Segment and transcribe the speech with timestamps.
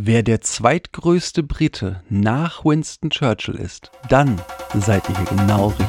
[0.00, 4.40] wer der zweitgrößte Brite nach Winston Churchill ist, dann
[4.78, 5.86] seid ihr hier genau richtig.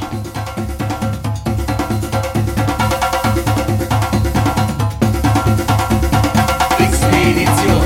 [6.80, 7.79] Wixpedition,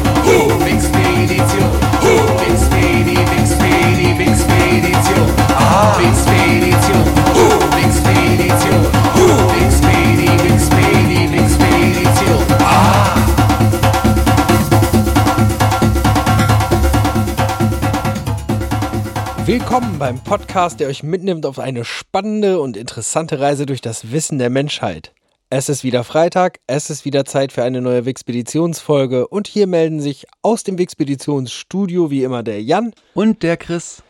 [19.73, 24.37] Willkommen beim Podcast, der euch mitnimmt auf eine spannende und interessante Reise durch das Wissen
[24.37, 25.13] der Menschheit.
[25.49, 29.99] Es ist wieder Freitag, es ist wieder Zeit für eine neue Wixpeditionsfolge und hier melden
[29.99, 32.93] sich aus dem Wixpeditionsstudio wie immer der Jan.
[33.15, 34.03] Und der Chris.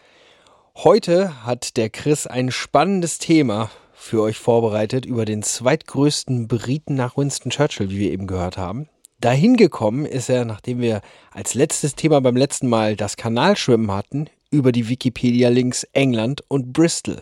[0.76, 7.16] Heute hat der Chris ein spannendes Thema für euch vorbereitet über den zweitgrößten Briten nach
[7.16, 8.90] Winston Churchill, wie wir eben gehört haben.
[9.22, 11.00] Dahin gekommen ist er, nachdem wir
[11.32, 17.22] als letztes Thema beim letzten Mal das Kanalschwimmen hatten, über die Wikipedia-Links England und Bristol.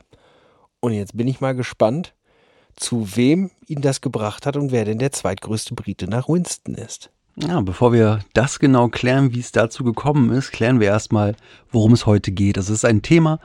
[0.81, 2.13] Und jetzt bin ich mal gespannt,
[2.75, 7.09] zu wem ihn das gebracht hat und wer denn der zweitgrößte Brite nach Winston ist.
[7.37, 11.35] Ja, bevor wir das genau klären, wie es dazu gekommen ist, klären wir erstmal,
[11.71, 12.57] worum es heute geht.
[12.57, 13.39] Das ist ein Thema,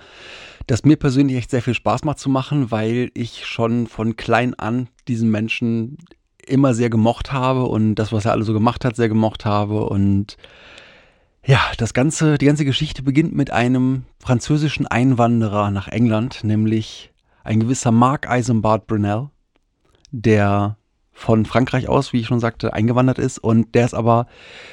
[0.67, 4.55] das mir persönlich echt sehr viel Spaß macht zu machen, weil ich schon von klein
[4.55, 5.99] an diesen Menschen
[6.45, 9.85] immer sehr gemocht habe und das, was er alle so gemacht hat, sehr gemocht habe.
[9.85, 10.37] Und
[11.47, 17.13] ja, das ganze, die ganze Geschichte beginnt mit einem französischen Einwanderer nach England, nämlich
[17.45, 19.31] ein gewisser Mark Eisenbart Brunel,
[20.11, 20.77] der
[21.13, 24.27] von Frankreich aus, wie ich schon sagte, eingewandert ist und der es aber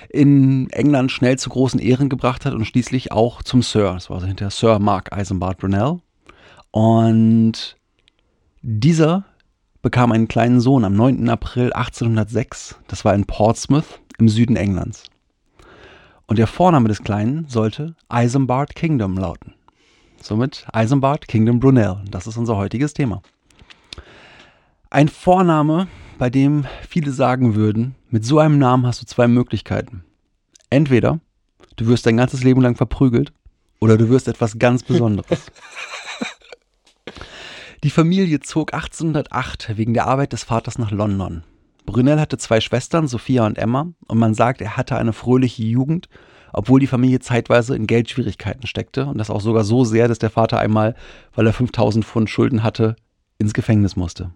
[0.10, 3.94] in England schnell zu großen Ehren gebracht hat und schließlich auch zum Sir.
[3.94, 6.00] Das war also hinter Sir Mark Eisenbart Brunel.
[6.72, 7.78] Und
[8.64, 9.26] dieser
[9.84, 11.30] bekam einen kleinen Sohn am 9.
[11.30, 12.80] April 1806.
[12.88, 15.04] Das war in Portsmouth im Süden Englands.
[16.28, 19.54] Und der Vorname des Kleinen sollte Eisenbart Kingdom lauten.
[20.22, 22.02] Somit Eisenbart Kingdom Brunel.
[22.10, 23.22] Das ist unser heutiges Thema.
[24.90, 30.06] Ein Vorname, bei dem viele sagen würden, mit so einem Namen hast du zwei Möglichkeiten.
[30.70, 31.20] Entweder
[31.76, 33.34] du wirst dein ganzes Leben lang verprügelt
[33.80, 35.48] oder du wirst etwas ganz Besonderes.
[37.84, 41.44] Die Familie zog 1808 wegen der Arbeit des Vaters nach London.
[41.86, 46.08] Brunel hatte zwei Schwestern, Sophia und Emma, und man sagt, er hatte eine fröhliche Jugend,
[46.54, 50.30] obwohl die Familie zeitweise in Geldschwierigkeiten steckte und das auch sogar so sehr, dass der
[50.30, 50.96] Vater einmal,
[51.34, 52.96] weil er 5000 Pfund Schulden hatte,
[53.38, 54.32] ins Gefängnis musste.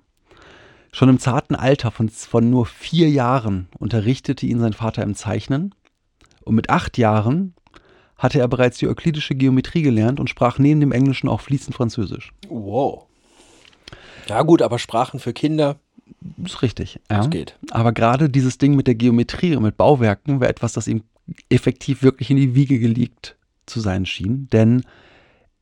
[0.91, 5.75] Schon im zarten Alter von, von nur vier Jahren unterrichtete ihn sein Vater im Zeichnen
[6.43, 7.53] und mit acht Jahren
[8.17, 12.31] hatte er bereits die euklidische Geometrie gelernt und sprach neben dem Englischen auch fließend Französisch.
[12.49, 13.05] Wow.
[14.27, 15.77] Ja gut, aber Sprachen für Kinder,
[16.43, 16.99] ist richtig.
[17.09, 17.17] Ja.
[17.17, 17.57] Das geht.
[17.71, 21.03] Aber gerade dieses Ding mit der Geometrie und mit Bauwerken war etwas, das ihm
[21.49, 23.35] effektiv wirklich in die Wiege gelegt
[23.65, 24.47] zu sein schien.
[24.51, 24.83] Denn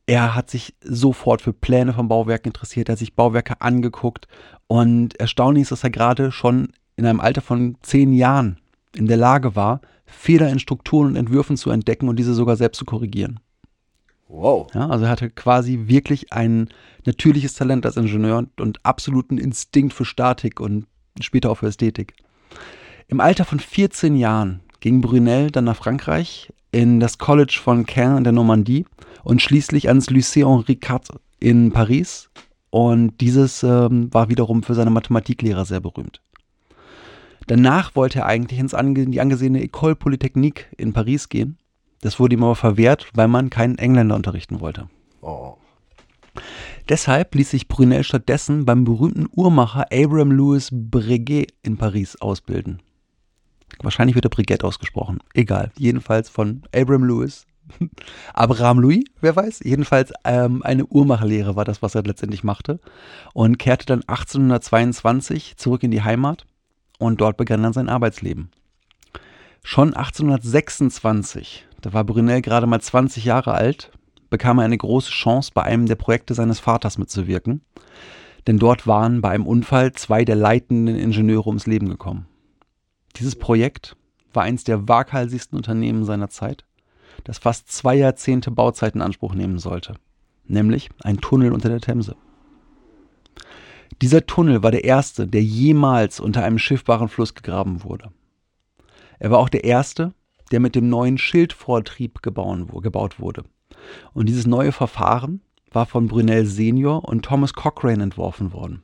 [0.06, 4.28] er hat sich sofort für Pläne von Bauwerken interessiert, er hat sich Bauwerke angeguckt
[4.68, 8.58] und erstaunlich ist, dass er gerade schon in einem Alter von zehn Jahren
[8.94, 12.78] in der Lage war, Fehler in Strukturen und Entwürfen zu entdecken und diese sogar selbst
[12.78, 13.40] zu korrigieren.
[14.28, 14.66] Wow.
[14.74, 16.68] Ja, also er hatte quasi wirklich ein
[17.04, 20.86] natürliches Talent als Ingenieur und, und absoluten Instinkt für Statik und
[21.20, 22.14] später auch für Ästhetik.
[23.08, 28.18] Im Alter von 14 Jahren ging Brunel dann nach Frankreich in das College von Caen
[28.18, 28.84] in der Normandie
[29.22, 32.30] und schließlich ans Lycée Henri IV in Paris.
[32.70, 36.20] Und dieses ähm, war wiederum für seine Mathematiklehrer sehr berühmt.
[37.46, 41.58] Danach wollte er eigentlich ins ange die angesehene École Polytechnique in Paris gehen.
[42.06, 44.88] Das wurde ihm aber verwehrt, weil man keinen Engländer unterrichten wollte.
[45.22, 45.56] Oh.
[46.88, 52.80] Deshalb ließ sich Brunel stattdessen beim berühmten Uhrmacher Abraham Louis Breguet in Paris ausbilden.
[53.82, 55.18] Wahrscheinlich wird er Brigitte ausgesprochen.
[55.34, 55.72] Egal.
[55.78, 57.44] Jedenfalls von Abraham Louis.
[58.34, 59.62] Abraham Louis, wer weiß.
[59.64, 62.78] Jedenfalls ähm, eine Uhrmacherlehre war das, was er letztendlich machte.
[63.34, 66.46] Und kehrte dann 1822 zurück in die Heimat.
[67.00, 68.52] Und dort begann dann sein Arbeitsleben.
[69.68, 73.92] Schon 1826, da war Brunel gerade mal 20 Jahre alt,
[74.28, 77.60] bekam er eine große Chance, bei einem der Projekte seines Vaters mitzuwirken.
[78.48, 82.26] Denn dort waren bei einem Unfall zwei der leitenden Ingenieure ums Leben gekommen.
[83.14, 83.96] Dieses Projekt
[84.32, 86.64] war eines der waghalsigsten Unternehmen seiner Zeit,
[87.22, 89.94] das fast zwei Jahrzehnte Bauzeit in Anspruch nehmen sollte.
[90.48, 92.16] nämlich ein Tunnel unter der Themse.
[94.02, 98.10] Dieser Tunnel war der erste, der jemals unter einem schiffbaren Fluss gegraben wurde.
[99.20, 100.14] Er war auch der erste,
[100.52, 103.44] der mit dem neuen Schildvortrieb gebaut wurde.
[104.12, 105.40] Und dieses neue Verfahren
[105.70, 108.82] war von Brunel Senior und Thomas Cochrane entworfen worden.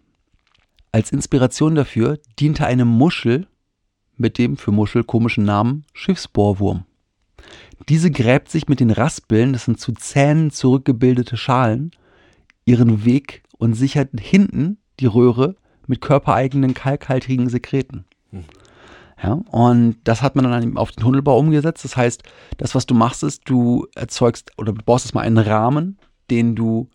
[0.91, 3.47] Als Inspiration dafür diente eine Muschel
[4.17, 6.85] mit dem für Muschel komischen Namen Schiffsbohrwurm.
[7.89, 11.93] Diese gräbt sich mit den Raspeln, das sind zu Zähnen zurückgebildete Schalen,
[12.65, 15.57] ihren Weg und sichert hinten die Röhre
[15.87, 18.05] mit körpereigenen kalkhaltigen Sekreten.
[19.23, 21.85] Ja, und das hat man dann auf den Tunnelbau umgesetzt.
[21.85, 22.23] Das heißt,
[22.59, 25.99] das, was du machst, ist, du erzeugst oder du baust erstmal einen Rahmen,
[26.31, 26.89] den du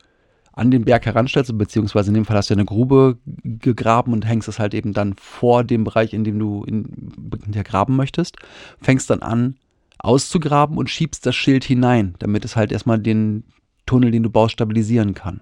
[0.51, 4.47] an den Berg heranstellst, beziehungsweise in dem Fall hast du eine Grube gegraben und hängst
[4.47, 7.13] es halt eben dann vor dem Bereich, in dem du in,
[7.45, 8.37] in graben möchtest,
[8.81, 9.55] fängst dann an
[9.99, 13.43] auszugraben und schiebst das Schild hinein, damit es halt erstmal den
[13.85, 15.41] Tunnel, den du baust, stabilisieren kann.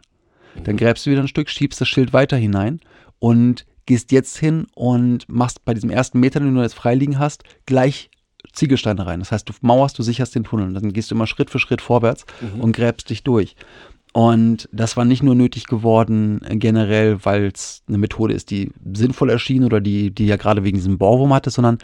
[0.64, 2.80] Dann gräbst du wieder ein Stück, schiebst das Schild weiter hinein
[3.20, 7.44] und gehst jetzt hin und machst bei diesem ersten Meter, den du jetzt freiliegen hast,
[7.66, 8.10] gleich
[8.54, 9.20] Ziegelsteine rein.
[9.20, 10.74] Das heißt, du mauerst, du sicherst den Tunnel.
[10.74, 12.62] Dann gehst du immer Schritt für Schritt vorwärts mhm.
[12.62, 13.56] und gräbst dich durch.
[14.14, 18.72] Und das war nicht nur nötig geworden äh, generell, weil es eine Methode ist, die
[18.94, 21.80] sinnvoll erschien oder die, die ja gerade wegen diesem Bohrwurm hatte, sondern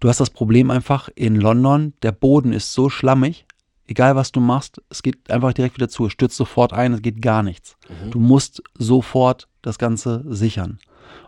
[0.00, 3.46] du hast das Problem einfach in London, der Boden ist so schlammig,
[3.86, 7.02] egal was du machst, es geht einfach direkt wieder zu, es stürzt sofort ein, es
[7.02, 7.76] geht gar nichts.
[7.88, 8.10] Mhm.
[8.10, 10.80] Du musst sofort das Ganze sichern.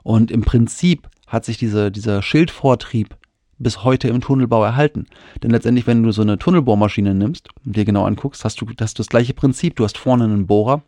[0.03, 3.17] Und im Prinzip hat sich diese, dieser Schildvortrieb
[3.59, 5.07] bis heute im Tunnelbau erhalten.
[5.43, 8.99] Denn letztendlich, wenn du so eine Tunnelbohrmaschine nimmst und dir genau anguckst, hast du, hast
[8.99, 9.77] du das gleiche Prinzip.
[9.77, 10.83] Du hast vorne einen Bohrer,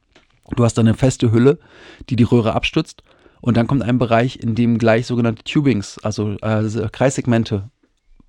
[0.54, 1.58] du hast eine feste Hülle,
[2.08, 3.02] die die Röhre abstützt
[3.40, 7.70] und dann kommt ein Bereich, in dem gleich sogenannte Tubings, also äh, Kreissegmente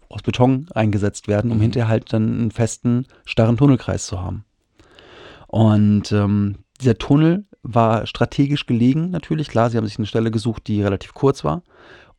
[0.10, 1.64] aus Beton eingesetzt werden, um mhm.
[1.64, 4.46] hinterher halt dann einen festen, starren Tunnelkreis zu haben.
[5.48, 9.48] Und ähm, dieser Tunnel war strategisch gelegen, natürlich.
[9.48, 11.62] Klar, sie haben sich eine Stelle gesucht, die relativ kurz war.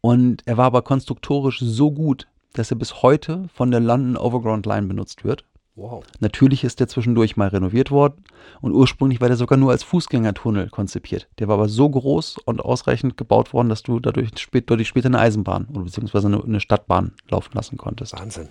[0.01, 4.67] Und er war aber konstruktorisch so gut, dass er bis heute von der London Overground
[4.67, 5.45] Line benutzt wird.
[5.75, 6.05] Wow.
[6.21, 8.25] Natürlich ist der zwischendurch mal renoviert worden
[8.61, 11.29] und ursprünglich war der sogar nur als Fußgängertunnel konzipiert.
[11.39, 15.07] Der war aber so groß und ausreichend gebaut worden, dass du dadurch, spät, dadurch später
[15.07, 18.13] eine Eisenbahn oder beziehungsweise eine, eine Stadtbahn laufen lassen konntest.
[18.13, 18.49] Wahnsinn.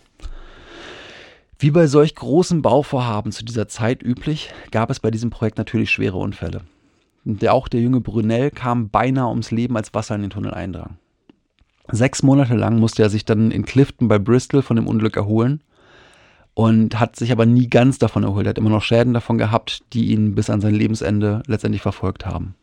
[1.59, 5.91] Wie bei solch großen Bauvorhaben zu dieser Zeit üblich, gab es bei diesem Projekt natürlich
[5.91, 6.61] schwere Unfälle.
[7.23, 10.97] Der, auch der junge Brunel kam beinahe ums Leben, als Wasser in den Tunnel eindrang.
[11.91, 15.61] Sechs Monate lang musste er sich dann in Clifton bei Bristol von dem Unglück erholen
[16.53, 18.45] und hat sich aber nie ganz davon erholt.
[18.45, 22.25] Er hat immer noch Schäden davon gehabt, die ihn bis an sein Lebensende letztendlich verfolgt
[22.25, 22.55] haben.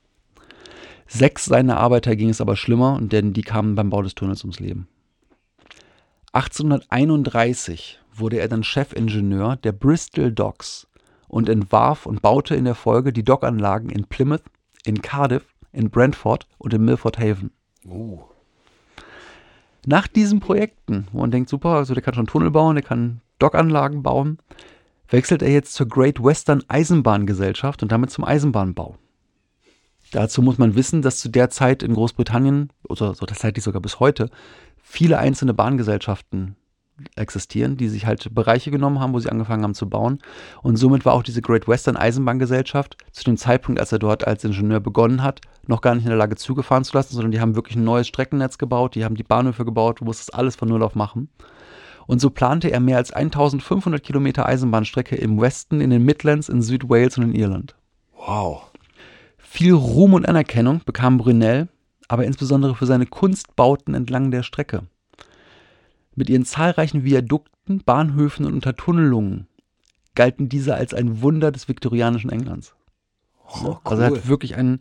[1.07, 4.61] Sechs seiner Arbeiter ging es aber schlimmer, denn die kamen beim Bau des Tunnels ums
[4.61, 4.89] Leben.
[6.33, 10.88] 1831 wurde er dann Chefingenieur der Bristol Docks
[11.29, 14.43] und entwarf und baute in der Folge die Dockanlagen in Plymouth,
[14.85, 17.51] in Cardiff, in Brentford und in Milford Haven.
[17.87, 18.21] Uh.
[19.87, 23.21] Nach diesen Projekten, wo man denkt, super, also der kann schon Tunnel bauen, der kann
[23.39, 24.39] Dockanlagen bauen,
[25.09, 28.97] wechselt er jetzt zur Great Western Eisenbahngesellschaft und damit zum Eisenbahnbau.
[30.11, 34.01] Dazu muss man wissen, dass zu der Zeit in Großbritannien, oder so tatsächlich sogar bis
[34.01, 34.31] heute,
[34.83, 36.57] viele einzelne Bahngesellschaften
[37.17, 40.19] existieren, die sich halt Bereiche genommen haben, wo sie angefangen haben zu bauen.
[40.63, 44.45] Und somit war auch diese Great Western Eisenbahngesellschaft zu dem Zeitpunkt, als er dort als
[44.45, 47.41] Ingenieur begonnen hat, noch gar nicht in der Lage, Züge fahren zu lassen, sondern die
[47.41, 50.69] haben wirklich ein neues Streckennetz gebaut, die haben die Bahnhöfe gebaut, du musstest alles von
[50.69, 51.29] Null auf machen.
[52.07, 56.63] Und so plante er mehr als 1500 Kilometer Eisenbahnstrecke im Westen, in den Midlands, in
[56.63, 57.77] Südwales und in Irland.
[58.17, 58.73] Wow.
[59.37, 61.69] Viel Ruhm und Anerkennung bekam Brunel,
[62.09, 64.85] aber insbesondere für seine Kunstbauten entlang der Strecke.
[66.19, 69.47] Mit ihren zahlreichen Viadukten, Bahnhöfen und Untertunnelungen
[70.17, 72.75] galten diese als ein Wunder des viktorianischen Englands.
[73.47, 73.79] Oh, cool.
[73.85, 74.81] Also er hat wirklich ein,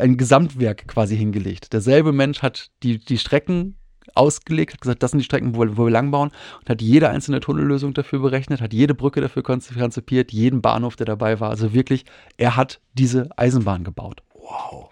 [0.00, 1.72] ein Gesamtwerk quasi hingelegt.
[1.72, 3.76] Derselbe Mensch hat die, die Strecken
[4.16, 6.82] ausgelegt, hat gesagt, das sind die Strecken, wo wir, wo wir lang bauen und hat
[6.82, 11.50] jede einzelne Tunnellösung dafür berechnet, hat jede Brücke dafür konzipiert, jeden Bahnhof, der dabei war.
[11.50, 12.04] Also wirklich,
[12.36, 14.24] er hat diese Eisenbahn gebaut.
[14.34, 14.90] Wow.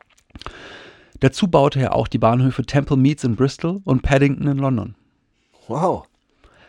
[1.18, 4.94] Dazu baute er auch die Bahnhöfe Temple Meads in Bristol und Paddington in London.
[5.72, 6.04] Wow.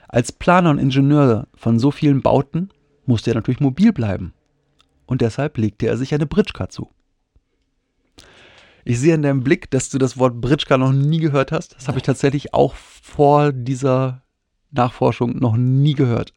[0.07, 2.69] Als Planer und Ingenieur von so vielen Bauten
[3.05, 4.33] musste er natürlich mobil bleiben.
[5.05, 6.89] Und deshalb legte er sich eine Britschka zu.
[8.86, 11.75] Ich sehe in deinem Blick, dass du das Wort Britschka noch nie gehört hast.
[11.75, 14.24] Das habe ich tatsächlich auch vor dieser
[14.72, 16.33] Nachforschung noch nie gehört.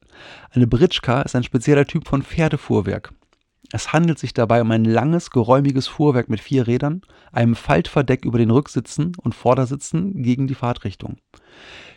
[0.51, 3.13] Eine Britschka ist ein spezieller Typ von Pferdefuhrwerk.
[3.73, 8.39] Es handelt sich dabei um ein langes, geräumiges Fuhrwerk mit vier Rädern, einem Faltverdeck über
[8.39, 11.17] den Rücksitzen und Vordersitzen gegen die Fahrtrichtung.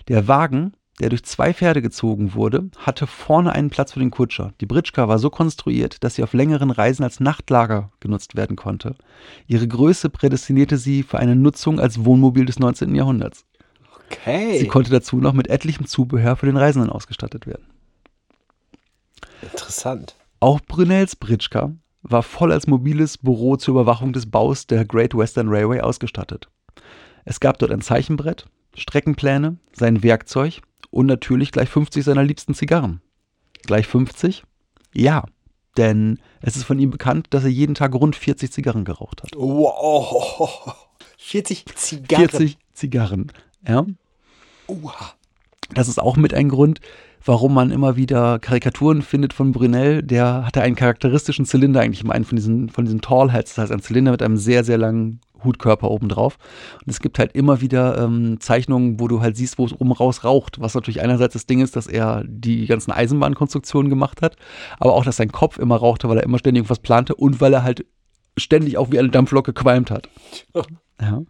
[0.07, 4.53] Der Wagen der durch zwei Pferde gezogen wurde, hatte vorne einen Platz für den Kutscher.
[4.59, 8.95] Die Britschka war so konstruiert, dass sie auf längeren Reisen als Nachtlager genutzt werden konnte.
[9.47, 12.93] Ihre Größe prädestinierte sie für eine Nutzung als Wohnmobil des 19.
[12.95, 13.45] Jahrhunderts.
[14.07, 14.59] Okay.
[14.59, 17.65] Sie konnte dazu noch mit etlichem Zubehör für den Reisenden ausgestattet werden.
[19.41, 20.15] Interessant.
[20.39, 25.49] Auch Brunels Britschka war voll als mobiles Büro zur Überwachung des Baus der Great Western
[25.49, 26.47] Railway ausgestattet.
[27.25, 33.01] Es gab dort ein Zeichenbrett, Streckenpläne, sein Werkzeug und natürlich gleich 50 seiner liebsten Zigarren.
[33.63, 34.43] Gleich 50?
[34.93, 35.25] Ja,
[35.77, 39.31] denn es ist von ihm bekannt, dass er jeden Tag rund 40 Zigarren geraucht hat.
[39.35, 40.73] Wow.
[41.17, 42.29] 40 Zigarren.
[42.29, 43.31] 40 Zigarren,
[43.67, 43.85] ja.
[44.67, 45.13] Uha.
[45.73, 46.79] Das ist auch mit ein Grund,
[47.23, 50.01] warum man immer wieder Karikaturen findet von Brunel.
[50.01, 53.63] Der hatte einen charakteristischen Zylinder eigentlich immer einen von diesen, von diesen Tall Hats, das
[53.63, 56.37] heißt ein Zylinder mit einem sehr, sehr langen Hutkörper obendrauf.
[56.85, 59.91] Und es gibt halt immer wieder ähm, Zeichnungen, wo du halt siehst, wo es oben
[59.91, 60.59] raus raucht.
[60.59, 64.35] Was natürlich einerseits das Ding ist, dass er die ganzen Eisenbahnkonstruktionen gemacht hat,
[64.79, 67.53] aber auch, dass sein Kopf immer rauchte, weil er immer ständig irgendwas plante und weil
[67.53, 67.85] er halt
[68.39, 70.09] ständig auch wie eine Dampflok gequalmt hat.
[71.01, 71.21] Ja.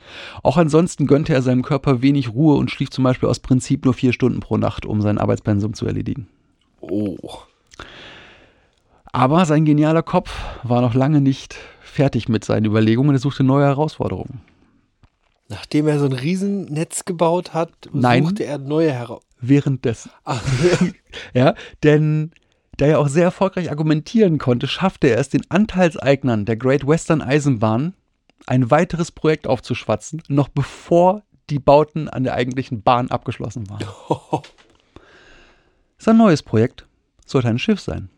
[0.41, 3.93] Auch ansonsten gönnte er seinem Körper wenig Ruhe und schlief zum Beispiel aus Prinzip nur
[3.93, 6.27] vier Stunden pro Nacht, um sein Arbeitspensum zu erledigen.
[6.81, 7.17] Oh.
[9.11, 10.31] Aber sein genialer Kopf
[10.63, 13.15] war noch lange nicht fertig mit seinen Überlegungen.
[13.15, 14.41] Er suchte neue Herausforderungen.
[15.49, 18.23] Nachdem er so ein Riesennetz gebaut hat, Nein.
[18.23, 19.23] suchte er neue heraus.
[19.41, 20.11] Währenddessen.
[20.23, 20.41] Ach,
[21.33, 22.31] Ja, denn
[22.79, 27.21] da er auch sehr erfolgreich argumentieren konnte, schaffte er es, den Anteilseignern der Great Western
[27.21, 27.93] Eisenbahn
[28.45, 33.83] ein weiteres Projekt aufzuschwatzen, noch bevor die Bauten an der eigentlichen Bahn abgeschlossen waren.
[35.97, 36.87] Sein neues Projekt
[37.25, 38.09] sollte ein Schiff sein.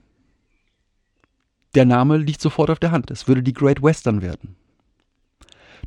[1.73, 3.09] Der Name liegt sofort auf der Hand.
[3.09, 4.55] Es würde die Great Western werden.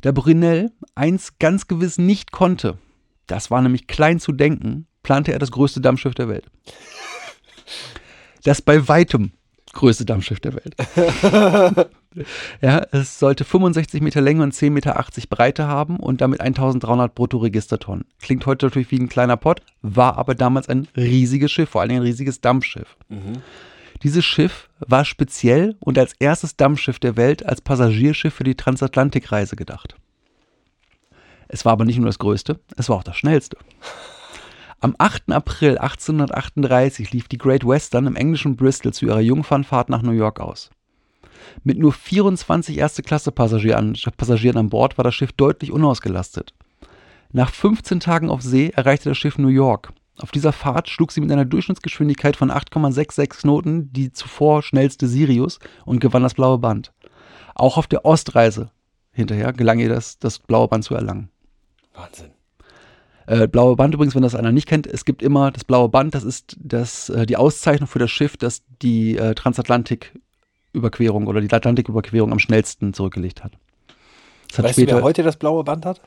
[0.01, 2.77] Da Brunel eins ganz gewiss nicht konnte,
[3.27, 6.51] das war nämlich klein zu denken, plante er das größte Dampfschiff der Welt.
[8.45, 9.31] Das bei weitem
[9.73, 10.75] größte Dampfschiff der Welt.
[12.61, 18.05] ja, es sollte 65 Meter Länge und 10,80 Meter Breite haben und damit 1300 Bruttoregistertonnen.
[18.21, 21.97] Klingt heute natürlich wie ein kleiner Pott, war aber damals ein riesiges Schiff, vor allem
[21.97, 22.95] ein riesiges Dampfschiff.
[24.03, 29.55] Dieses Schiff war speziell und als erstes Dampfschiff der Welt als Passagierschiff für die Transatlantikreise
[29.55, 29.95] gedacht.
[31.47, 33.57] Es war aber nicht nur das größte, es war auch das schnellste.
[34.81, 35.31] Am 8.
[35.31, 40.39] April 1838 lief die Great Western im englischen Bristol zu ihrer Jungfernfahrt nach New York
[40.39, 40.69] aus.
[41.63, 46.53] Mit nur 24 Erste-Klasse-Passagieren Passagieren an Bord war das Schiff deutlich unausgelastet.
[47.31, 49.93] Nach 15 Tagen auf See erreichte das Schiff New York.
[50.17, 55.59] Auf dieser Fahrt schlug sie mit einer Durchschnittsgeschwindigkeit von 8,66 Knoten die zuvor schnellste Sirius
[55.85, 56.93] und gewann das blaue Band.
[57.53, 58.71] Auch auf der Ostreise
[59.11, 61.29] hinterher gelang ihr das, das blaue Band zu erlangen.
[61.93, 62.34] Wahnsinn.
[63.27, 66.13] Äh, blaue Band übrigens, wenn das einer nicht kennt, es gibt immer das blaue Band,
[66.13, 71.51] das ist das, äh, die Auszeichnung für das Schiff, das die äh, Transatlantiküberquerung oder die
[71.51, 73.53] Atlantiküberquerung am schnellsten zurückgelegt hat.
[74.49, 76.01] Das hat Weißt du, wer heute das blaue Band hat?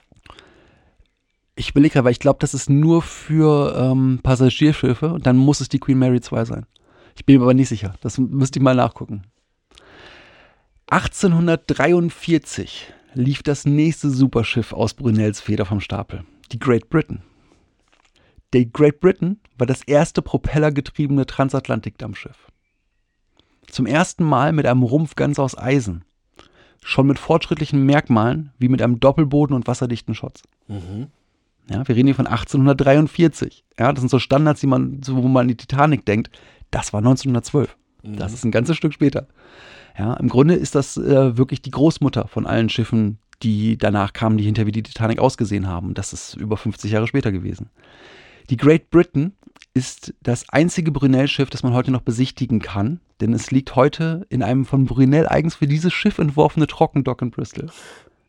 [1.58, 5.60] ich überlege gerade, weil ich glaube, das ist nur für ähm, Passagierschiffe und dann muss
[5.60, 6.66] es die Queen Mary 2 sein.
[7.16, 7.94] Ich bin mir aber nicht sicher.
[8.00, 9.24] Das müsste ich mal nachgucken.
[10.90, 16.22] 1843 lief das nächste Superschiff aus Brunels Feder vom Stapel,
[16.52, 17.22] die Great Britain.
[18.54, 22.48] Die Great Britain war das erste propellergetriebene Transatlantikdampfschiff.
[23.66, 26.04] Zum ersten Mal mit einem Rumpf ganz aus Eisen.
[26.82, 30.42] Schon mit fortschrittlichen Merkmalen wie mit einem Doppelboden und wasserdichten Schotz.
[31.70, 33.64] Ja, wir reden hier von 1843.
[33.78, 36.30] Ja, das sind so Standards, die man, wo man an die Titanic denkt.
[36.70, 37.76] Das war 1912.
[38.16, 39.26] Das ist ein ganzes Stück später.
[39.98, 44.38] Ja, im Grunde ist das äh, wirklich die Großmutter von allen Schiffen, die danach kamen,
[44.38, 45.94] die hinter wie die Titanic ausgesehen haben.
[45.94, 47.70] Das ist über 50 Jahre später gewesen.
[48.50, 49.32] Die Great Britain
[49.74, 54.42] ist das einzige Brunel-Schiff, das man heute noch besichtigen kann, denn es liegt heute in
[54.42, 57.70] einem von Brunel eigens für dieses Schiff entworfene Trockendock in Bristol.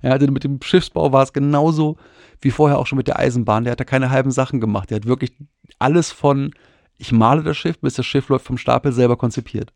[0.01, 1.97] Ja, denn mit dem Schiffsbau war es genauso
[2.41, 3.63] wie vorher auch schon mit der Eisenbahn.
[3.63, 4.89] Der hat da keine halben Sachen gemacht.
[4.89, 5.33] Der hat wirklich
[5.77, 6.51] alles von
[6.99, 9.71] ich male das Schiff, bis das Schiff läuft vom Stapel selber konzipiert.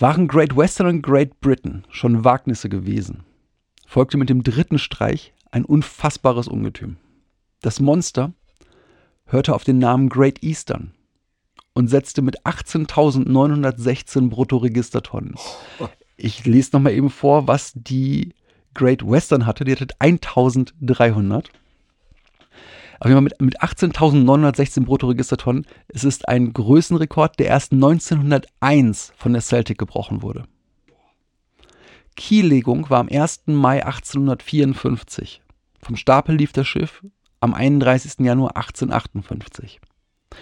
[0.00, 3.24] Waren Great Western und Great Britain schon Wagnisse gewesen,
[3.86, 6.96] folgte mit dem dritten Streich ein unfassbares Ungetüm.
[7.60, 8.32] Das Monster
[9.26, 10.94] hörte auf den Namen Great Eastern
[11.74, 15.34] und setzte mit 18.916 Bruttoregistertonnen.
[16.16, 18.34] Ich lese nochmal eben vor, was die
[18.72, 19.64] Great Western hatte.
[19.64, 21.50] Die hatte 1300.
[23.00, 25.66] Fall mit, mit 18.916 Bruttoregistertonnen.
[25.88, 30.44] Es ist ein Größenrekord, der erst 1901 von der Celtic gebrochen wurde.
[32.16, 33.44] Kiellegung war am 1.
[33.46, 35.40] Mai 1854.
[35.80, 37.02] Vom Stapel lief das Schiff
[37.40, 38.18] am 31.
[38.18, 39.80] Januar 1858.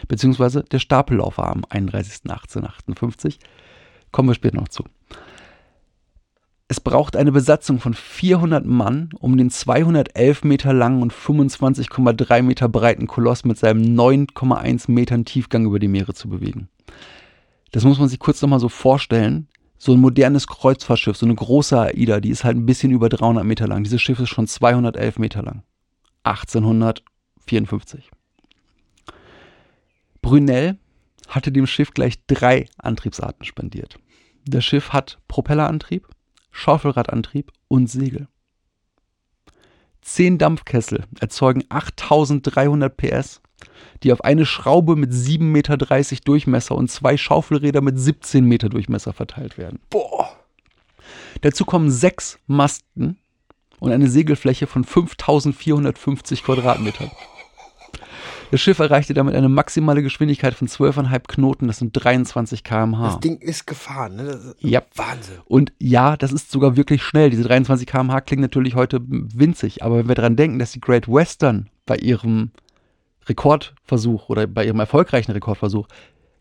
[0.09, 3.39] Beziehungsweise der Stapellauf war am 31.1858.
[4.11, 4.85] Kommen wir später noch zu.
[6.71, 12.69] Es braucht eine Besatzung von 400 Mann, um den 211 Meter langen und 25,3 Meter
[12.69, 16.69] breiten Koloss mit seinem 9,1 Metern Tiefgang über die Meere zu bewegen.
[17.71, 19.49] Das muss man sich kurz nochmal so vorstellen.
[19.79, 23.45] So ein modernes Kreuzfahrtschiff, so eine große AIDA, die ist halt ein bisschen über 300
[23.45, 23.85] Meter lang.
[23.85, 25.63] Dieses Schiff ist schon 211 Meter lang.
[26.25, 28.11] 1854.
[30.21, 30.77] Brunel
[31.29, 33.99] hatte dem Schiff gleich drei Antriebsarten spendiert.
[34.45, 36.09] Das Schiff hat Propellerantrieb,
[36.51, 38.29] Schaufelradantrieb und Segel.
[40.01, 43.43] Zehn Dampfkessel erzeugen 8300 PS,
[44.03, 49.13] die auf eine Schraube mit 7,30 Meter Durchmesser und zwei Schaufelräder mit 17 Meter Durchmesser
[49.13, 49.81] verteilt werden.
[49.91, 50.31] Boah.
[51.43, 53.19] Dazu kommen sechs Masten
[53.81, 57.11] und eine Segelfläche von 5450 Quadratmetern.
[58.51, 63.07] Das Schiff erreichte damit eine maximale Geschwindigkeit von 12,5 Knoten, das sind 23 km/h.
[63.07, 64.55] Das Ding ist gefahren, ne?
[64.61, 64.83] Ja.
[64.95, 65.37] Wahnsinn.
[65.45, 67.29] Und ja, das ist sogar wirklich schnell.
[67.31, 71.09] Diese 23 km/h klingen natürlich heute winzig, aber wenn wir daran denken, dass die Great
[71.09, 72.51] Western bei ihrem
[73.27, 75.87] Rekordversuch oder bei ihrem erfolgreichen Rekordversuch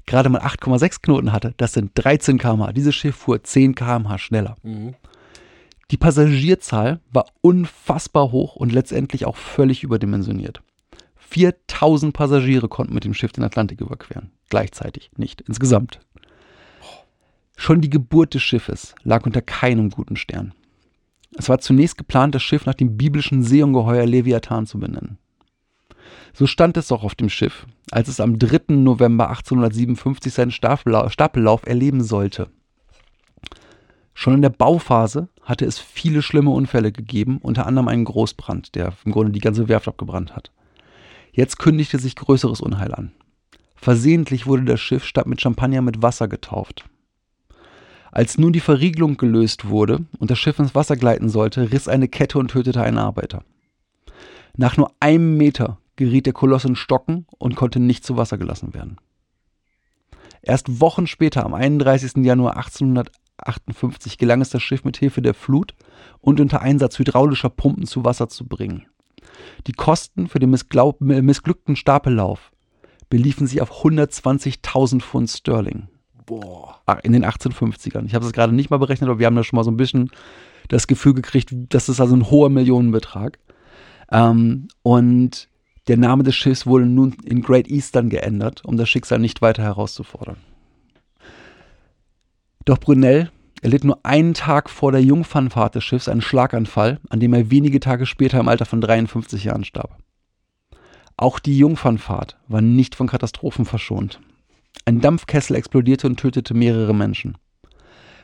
[0.06, 2.72] gerade mal 8,6 Knoten hatte, das sind 13 km/h.
[2.72, 4.56] Dieses Schiff fuhr 10 km/h schneller.
[4.64, 4.96] Mhm.
[5.92, 10.62] Die Passagierzahl war unfassbar hoch und letztendlich auch völlig überdimensioniert.
[11.29, 14.31] 4000 Passagiere konnten mit dem Schiff den Atlantik überqueren.
[14.50, 16.00] Gleichzeitig, nicht insgesamt.
[17.57, 20.53] Schon die Geburt des Schiffes lag unter keinem guten Stern.
[21.36, 25.17] Es war zunächst geplant, das Schiff nach dem biblischen Seeungeheuer Leviathan zu benennen.
[26.34, 28.75] So stand es auch auf dem Schiff, als es am 3.
[28.75, 32.50] November 1857 seinen Stapellauf, Stapellauf erleben sollte.
[34.13, 38.93] Schon in der Bauphase hatte es viele schlimme Unfälle gegeben, unter anderem einen Großbrand, der
[39.03, 40.51] im Grunde die ganze Werft abgebrannt hat.
[41.38, 43.12] Jetzt kündigte sich größeres Unheil an.
[43.75, 46.86] Versehentlich wurde das Schiff statt mit Champagner mit Wasser getauft.
[48.12, 52.08] Als nun die Verriegelung gelöst wurde und das Schiff ins Wasser gleiten sollte, riss eine
[52.08, 53.43] Kette und tötete einen Arbeiter.
[54.56, 58.73] Nach nur einem Meter geriet der Koloss in Stocken und konnte nicht zu Wasser gelassen
[58.73, 58.97] werden.
[60.41, 62.26] Erst Wochen später, am 31.
[62.26, 65.76] Januar 1858, gelang es das Schiff mit Hilfe der Flut
[66.19, 68.88] und unter Einsatz hydraulischer Pumpen zu Wasser zu bringen.
[69.67, 72.52] Die Kosten für den missglückten Stapellauf
[73.10, 75.88] beliefen sich auf 120.000 Pfund Sterling
[76.28, 76.82] Boah.
[76.86, 78.06] Ah, in den 1850ern.
[78.06, 79.78] Ich habe es gerade nicht mal berechnet, aber wir haben da schon mal so ein
[79.78, 80.12] bisschen
[80.67, 83.39] das Gefühl gekriegt, das ist also ein hoher Millionenbetrag.
[84.12, 85.47] Ähm, und
[85.88, 89.63] der Name des Schiffs wurde nun in Great Eastern geändert, um das Schicksal nicht weiter
[89.63, 90.36] herauszufordern.
[92.65, 97.34] Doch Brunel erlitt nur einen Tag vor der Jungfernfahrt des Schiffs einen Schlaganfall, an dem
[97.34, 99.98] er wenige Tage später im Alter von 53 Jahren starb.
[101.17, 104.20] Auch die Jungfernfahrt war nicht von Katastrophen verschont.
[104.86, 107.38] Ein Dampfkessel explodierte und tötete mehrere Menschen.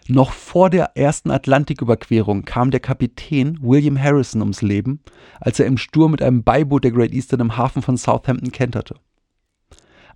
[0.07, 4.99] Noch vor der ersten Atlantiküberquerung kam der Kapitän William Harrison ums Leben,
[5.39, 8.95] als er im Sturm mit einem Beiboot der Great Eastern im Hafen von Southampton kenterte.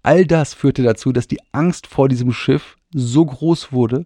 [0.04, 4.06] All das führte dazu, dass die Angst vor diesem Schiff so groß wurde,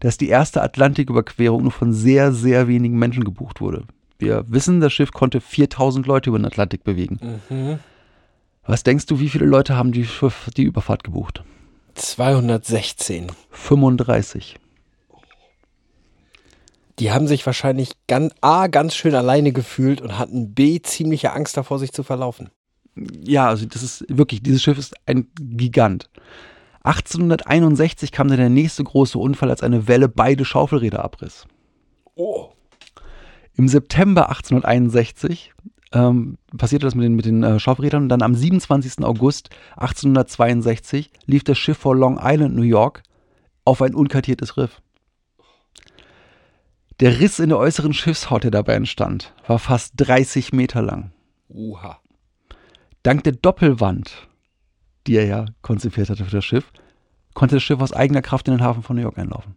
[0.00, 3.84] dass die erste Atlantiküberquerung nur von sehr, sehr wenigen Menschen gebucht wurde.
[4.18, 7.40] Wir wissen, das Schiff konnte 4000 Leute über den Atlantik bewegen.
[7.48, 7.78] Mhm.
[8.64, 11.42] Was denkst du, wie viele Leute haben die, Schiff, die Überfahrt gebucht?
[11.94, 13.32] 216.
[13.50, 14.56] 35.
[16.98, 21.56] Die haben sich wahrscheinlich ganz, A, ganz schön alleine gefühlt und hatten B, ziemliche Angst
[21.56, 22.50] davor, sich zu verlaufen.
[22.94, 26.10] Ja, also das ist wirklich, dieses Schiff ist ein Gigant.
[26.82, 31.46] 1861 kam dann der nächste große Unfall, als eine Welle beide Schaufelräder abriss.
[32.14, 32.50] Oh.
[33.54, 35.52] Im September 1861
[35.92, 39.04] ähm, passierte das mit den, mit den äh, Schaufelrädern und dann am 27.
[39.04, 43.02] August 1862 lief das Schiff vor Long Island, New York,
[43.64, 44.80] auf ein unkartiertes Riff.
[47.00, 51.12] Der Riss in der äußeren Schiffshaut, der dabei entstand, war fast 30 Meter lang.
[51.48, 51.98] Uha.
[53.02, 54.28] Dank der Doppelwand,
[55.06, 56.72] die er ja konzipiert hatte für das Schiff,
[57.34, 59.56] konnte das Schiff aus eigener Kraft in den Hafen von New York einlaufen.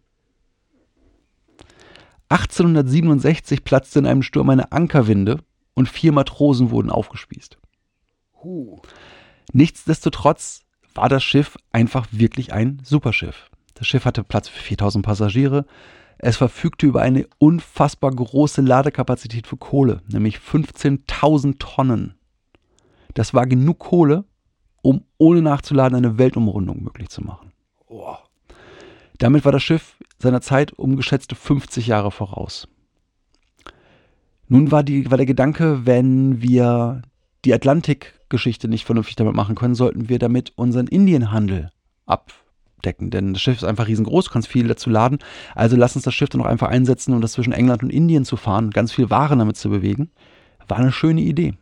[2.29, 5.39] 1867 platzte in einem Sturm eine Ankerwinde
[5.75, 7.57] und vier Matrosen wurden aufgespießt.
[8.43, 8.79] Huh.
[9.51, 10.61] Nichtsdestotrotz
[10.95, 13.49] war das Schiff einfach wirklich ein Superschiff.
[13.75, 15.65] Das Schiff hatte Platz für 4000 Passagiere.
[16.17, 22.15] Es verfügte über eine unfassbar große Ladekapazität für Kohle, nämlich 15.000 Tonnen.
[23.13, 24.25] Das war genug Kohle,
[24.83, 27.51] um ohne nachzuladen eine Weltumrundung möglich zu machen.
[27.87, 28.15] Oh.
[29.17, 32.67] Damit war das Schiff seiner Zeit um geschätzte 50 Jahre voraus.
[34.47, 37.01] Nun war, die, war der Gedanke, wenn wir
[37.45, 41.71] die Atlantikgeschichte nicht vernünftig damit machen können, sollten wir damit unseren Indienhandel
[42.05, 43.09] abdecken.
[43.09, 45.19] Denn das Schiff ist einfach riesengroß, kannst viel dazu laden.
[45.55, 48.25] Also lass uns das Schiff dann auch einfach einsetzen, um das zwischen England und Indien
[48.25, 50.11] zu fahren, ganz viel Waren damit zu bewegen.
[50.67, 51.53] War eine schöne Idee.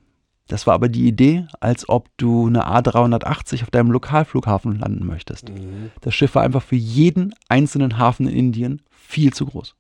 [0.51, 5.47] Das war aber die Idee, als ob du eine A380 auf deinem Lokalflughafen landen möchtest.
[5.47, 5.91] Mhm.
[6.01, 9.75] Das Schiff war einfach für jeden einzelnen Hafen in Indien viel zu groß.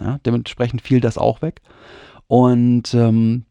[0.00, 1.62] Ja, dementsprechend fiel das auch weg.
[2.28, 3.44] Und ähm,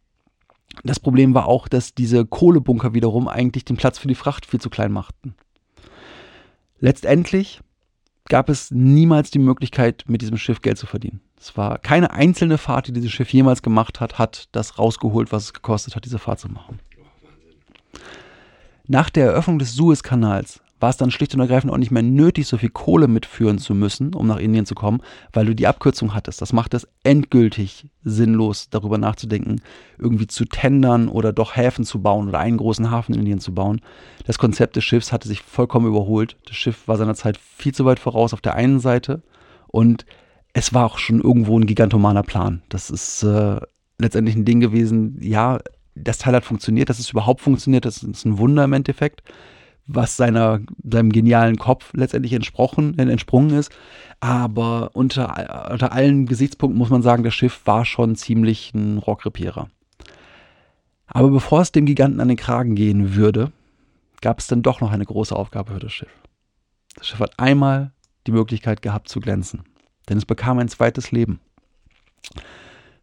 [0.86, 4.62] das Problem war auch, dass diese Kohlebunker wiederum eigentlich den Platz für die Fracht viel
[4.62, 5.36] zu klein machten.
[6.80, 7.60] Letztendlich
[8.30, 11.22] gab es niemals die Möglichkeit, mit diesem Schiff Geld zu verdienen.
[11.40, 15.44] Es war keine einzelne Fahrt, die dieses Schiff jemals gemacht hat, hat das rausgeholt, was
[15.44, 16.80] es gekostet hat, diese Fahrt zu machen.
[18.88, 22.46] Nach der Eröffnung des Suezkanals war es dann schlicht und ergreifend auch nicht mehr nötig,
[22.46, 25.02] so viel Kohle mitführen zu müssen, um nach Indien zu kommen,
[25.34, 26.44] weil du die Abkürzung hattest.
[26.44, 29.62] Das macht es endgültig sinnlos, darüber nachzudenken,
[29.98, 33.52] irgendwie zu tendern oder doch Häfen zu bauen oder einen großen Hafen in Indien zu
[33.52, 33.82] bauen.
[34.28, 36.38] Das Konzept des Schiffs hatte sich vollkommen überholt.
[36.46, 39.24] Das Schiff war seiner Zeit viel zu weit voraus auf der einen Seite
[39.66, 40.06] und
[40.54, 42.62] es war auch schon irgendwo ein gigantomaner Plan.
[42.70, 43.60] Das ist äh,
[43.98, 45.58] letztendlich ein Ding gewesen, ja,
[45.96, 49.24] das Teil hat funktioniert, dass es überhaupt funktioniert, das ist ein Wunder im Endeffekt
[49.88, 53.72] was seiner, seinem genialen Kopf letztendlich entsprochen, äh, entsprungen ist.
[54.20, 59.70] Aber unter, unter allen Gesichtspunkten muss man sagen, das Schiff war schon ziemlich ein Rockrepierer.
[61.08, 63.52] Aber bevor es dem Giganten an den Kragen gehen würde,
[64.22, 66.10] gab es dann doch noch eine große Aufgabe für das Schiff.
[66.96, 67.92] Das Schiff hat einmal
[68.26, 69.64] die Möglichkeit gehabt zu glänzen,
[70.10, 71.40] denn es bekam ein zweites Leben.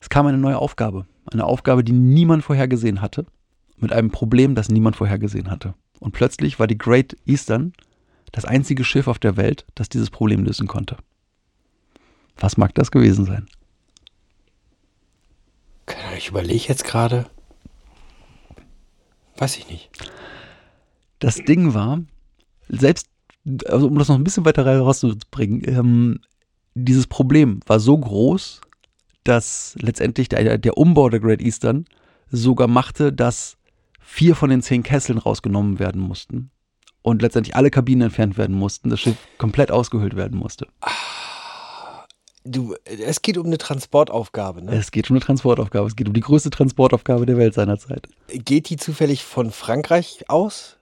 [0.00, 3.26] Es kam eine neue Aufgabe, eine Aufgabe, die niemand vorhergesehen hatte,
[3.76, 5.74] mit einem Problem, das niemand vorhergesehen hatte.
[6.02, 7.74] Und plötzlich war die Great Eastern
[8.32, 10.96] das einzige Schiff auf der Welt, das dieses Problem lösen konnte.
[12.36, 13.46] Was mag das gewesen sein?
[16.16, 17.26] Ich überlege jetzt gerade.
[19.36, 19.90] Weiß ich nicht.
[21.20, 22.02] Das Ding war,
[22.68, 23.06] selbst,
[23.66, 26.20] also um das noch ein bisschen weiter rauszubringen, ähm,
[26.74, 28.60] dieses Problem war so groß,
[29.22, 31.84] dass letztendlich der, der Umbau der Great Eastern
[32.28, 33.56] sogar machte, dass
[34.12, 36.50] vier von den zehn Kesseln rausgenommen werden mussten
[37.00, 40.66] und letztendlich alle Kabinen entfernt werden mussten, das Schiff komplett ausgehöhlt werden musste.
[42.44, 44.72] Du, es geht um eine Transportaufgabe, ne?
[44.74, 45.86] Es geht um eine Transportaufgabe.
[45.86, 48.08] Es geht um die größte Transportaufgabe der Welt seinerzeit.
[48.28, 50.76] Geht die zufällig von Frankreich aus?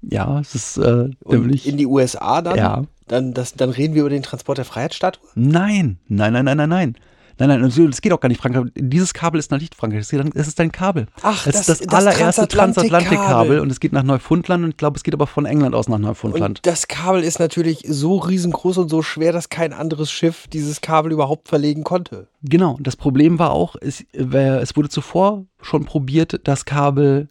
[0.00, 1.66] Ja, es ist äh, nämlich.
[1.66, 2.56] in die USA dann?
[2.56, 2.84] Ja.
[3.08, 5.28] Dann, das, dann reden wir über den Transport der Freiheitsstatue?
[5.34, 6.96] Nein, nein, nein, nein, nein, nein.
[7.38, 8.64] Nein, nein, es geht auch gar nicht Frankreich.
[8.74, 10.00] Dieses Kabel ist noch nicht Frankreich.
[10.00, 11.06] Es ist ein- Es ist ein Kabel.
[11.22, 12.88] Ach, es das- ist das, das allererste Transatlantikkabel.
[12.88, 15.88] Transatlantikkabel und es geht nach Neufundland und ich glaube, es geht aber von England aus
[15.88, 16.60] nach Neufundland.
[16.60, 20.80] Und das Kabel ist natürlich so riesengroß und so schwer, dass kein anderes Schiff dieses
[20.80, 22.28] Kabel überhaupt verlegen konnte.
[22.42, 24.24] Genau, und das Problem war auch, es, äh,
[24.60, 27.28] es wurde zuvor schon probiert, das Kabel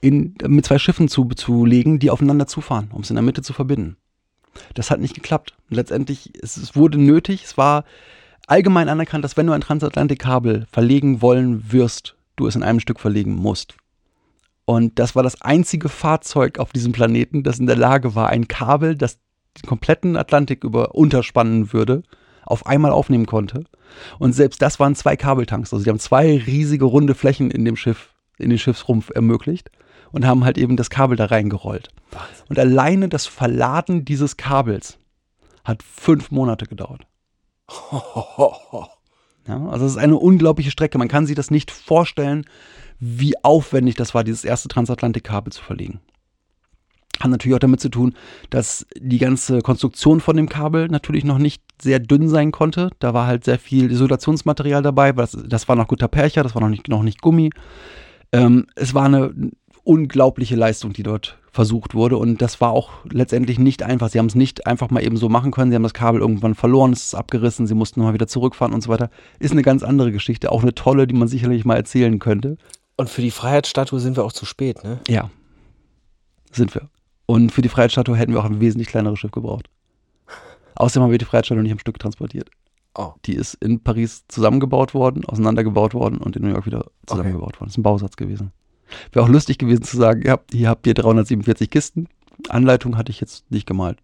[0.00, 3.42] in, mit zwei Schiffen zu, zu legen, die aufeinander zufahren, um es in der Mitte
[3.42, 3.96] zu verbinden.
[4.74, 5.54] Das hat nicht geklappt.
[5.68, 7.84] Letztendlich, es, es wurde nötig, es war
[8.52, 13.00] allgemein anerkannt, dass wenn du ein Transatlantikkabel verlegen wollen wirst, du es in einem Stück
[13.00, 13.76] verlegen musst.
[14.66, 18.48] Und das war das einzige Fahrzeug auf diesem Planeten, das in der Lage war, ein
[18.48, 19.18] Kabel, das
[19.56, 22.02] den kompletten Atlantik über unterspannen würde,
[22.44, 23.64] auf einmal aufnehmen konnte.
[24.18, 25.72] Und selbst das waren zwei Kabeltanks.
[25.72, 29.70] Also die haben zwei riesige runde Flächen in dem Schiff, in den Schiffsrumpf ermöglicht
[30.10, 31.88] und haben halt eben das Kabel da reingerollt.
[32.50, 34.98] Und alleine das Verladen dieses Kabels
[35.64, 37.06] hat fünf Monate gedauert.
[39.48, 40.98] Ja, also es ist eine unglaubliche Strecke.
[40.98, 42.44] Man kann sich das nicht vorstellen,
[43.00, 46.00] wie aufwendig das war, dieses erste Transatlantikkabel zu verlegen.
[47.20, 48.14] Hat natürlich auch damit zu tun,
[48.50, 52.90] dass die ganze Konstruktion von dem Kabel natürlich noch nicht sehr dünn sein konnte.
[53.00, 55.12] Da war halt sehr viel Isolationsmaterial dabei.
[55.12, 57.50] Das, das war noch guter Percher, das war noch nicht, noch nicht Gummi.
[58.32, 59.32] Ähm, es war eine
[59.84, 62.16] unglaubliche Leistung, die dort versucht wurde.
[62.16, 64.08] Und das war auch letztendlich nicht einfach.
[64.08, 65.70] Sie haben es nicht einfach mal eben so machen können.
[65.70, 68.80] Sie haben das Kabel irgendwann verloren, es ist abgerissen, sie mussten nochmal wieder zurückfahren und
[68.82, 69.10] so weiter.
[69.38, 70.50] Ist eine ganz andere Geschichte.
[70.50, 72.56] Auch eine tolle, die man sicherlich mal erzählen könnte.
[72.96, 75.00] Und für die Freiheitsstatue sind wir auch zu spät, ne?
[75.08, 75.30] Ja,
[76.50, 76.88] sind wir.
[77.26, 79.68] Und für die Freiheitsstatue hätten wir auch ein wesentlich kleineres Schiff gebraucht.
[80.74, 82.50] Außerdem haben wir die Freiheitsstatue nicht am Stück transportiert.
[82.94, 83.12] Oh.
[83.24, 87.66] Die ist in Paris zusammengebaut worden, auseinandergebaut worden und in New York wieder zusammengebaut worden.
[87.66, 88.52] Das ist ein Bausatz gewesen.
[89.12, 92.08] Wäre auch lustig gewesen zu sagen, ihr habt, hier habt ihr 347 Kisten.
[92.48, 93.98] Anleitung hatte ich jetzt nicht gemalt.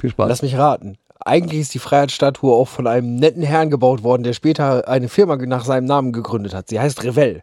[0.00, 0.28] Viel Spaß.
[0.28, 0.96] Lass mich raten.
[1.22, 5.36] Eigentlich ist die Freiheitsstatue auch von einem netten Herrn gebaut worden, der später eine Firma
[5.36, 6.68] nach seinem Namen gegründet hat.
[6.70, 7.42] Sie heißt Revell.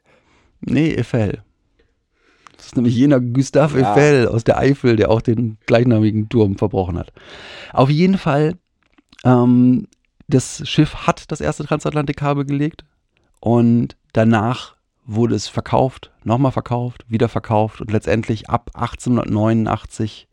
[0.62, 1.44] Nee, Eiffel.
[2.58, 3.94] Das ist nämlich jener Gustave Ja.
[3.94, 7.14] Eiffel aus der Eifel, der auch den gleichnamigen Turm verbrochen hat.
[7.72, 8.56] Auf jeden Fall,
[9.24, 9.88] ähm,
[10.28, 12.84] das Schiff hat das erste Transatlantikkabel gelegt
[13.40, 14.76] und danach
[15.08, 20.28] wurde es verkauft, nochmal verkauft, wieder verkauft und letztendlich ab 1889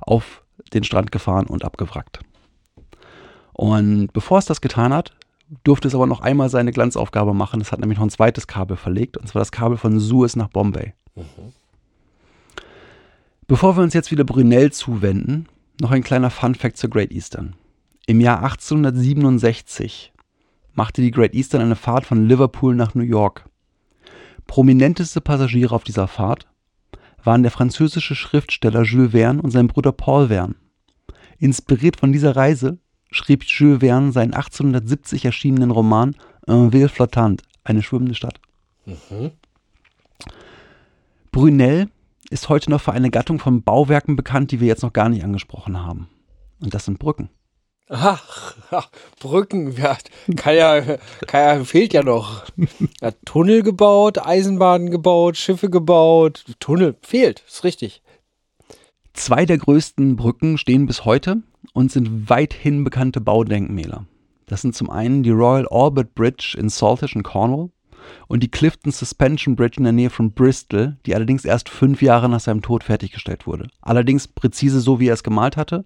[0.00, 2.20] auf den Strand gefahren und abgewrackt.
[3.54, 5.16] Und bevor es das getan hat,
[5.64, 7.60] durfte es aber noch einmal seine Glanzaufgabe machen.
[7.60, 10.48] Es hat nämlich noch ein zweites Kabel verlegt, und zwar das Kabel von Suez nach
[10.48, 10.92] Bombay.
[13.46, 15.48] Bevor wir uns jetzt wieder Brunel zuwenden,
[15.80, 17.54] noch ein kleiner Fun Fact zur Great Eastern.
[18.06, 20.12] Im Jahr 1867
[20.74, 23.48] machte die Great Eastern eine Fahrt von Liverpool nach New York.
[24.48, 26.48] Prominenteste Passagiere auf dieser Fahrt
[27.22, 30.56] waren der französische Schriftsteller Jules Verne und sein Bruder Paul Verne.
[31.38, 32.78] Inspiriert von dieser Reise
[33.12, 36.16] schrieb Jules Verne seinen 1870 erschienenen Roman
[36.48, 38.40] Un Ville Flottante, eine schwimmende Stadt.
[41.30, 41.88] Brunel
[42.30, 45.22] ist heute noch für eine Gattung von Bauwerken bekannt, die wir jetzt noch gar nicht
[45.22, 46.08] angesprochen haben.
[46.60, 47.28] Und das sind Brücken.
[47.88, 49.96] Ach, ach, Brücken, ja,
[50.36, 50.80] kann ja,
[51.26, 52.44] kann ja, fehlt ja noch.
[53.00, 58.02] Er hat Tunnel gebaut, Eisenbahnen gebaut, Schiffe gebaut, Tunnel fehlt, ist richtig.
[59.14, 64.06] Zwei der größten Brücken stehen bis heute und sind weithin bekannte Baudenkmäler.
[64.46, 67.70] Das sind zum einen die Royal Albert Bridge in Saltish in Cornwall
[68.28, 72.28] und die Clifton Suspension Bridge in der Nähe von Bristol, die allerdings erst fünf Jahre
[72.28, 73.68] nach seinem Tod fertiggestellt wurde.
[73.82, 75.84] Allerdings präzise so, wie er es gemalt hatte.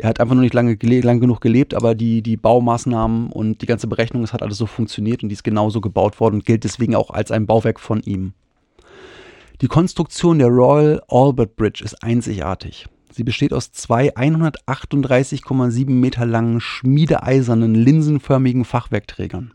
[0.00, 3.66] Er hat einfach nur nicht lange, lang genug gelebt, aber die, die Baumaßnahmen und die
[3.66, 6.64] ganze Berechnung, es hat alles so funktioniert und die ist genauso gebaut worden und gilt
[6.64, 8.32] deswegen auch als ein Bauwerk von ihm.
[9.60, 12.86] Die Konstruktion der Royal Albert Bridge ist einzigartig.
[13.12, 19.52] Sie besteht aus zwei 138,7 Meter langen schmiedeeisernen, linsenförmigen Fachwerkträgern.